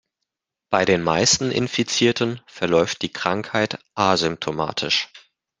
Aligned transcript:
Bei 0.71 0.83
den 0.83 1.03
meisten 1.03 1.51
Infizierten 1.51 2.41
verläuft 2.47 3.03
die 3.03 3.13
Krankheit 3.13 3.77
asymptomatisch. 3.93 5.09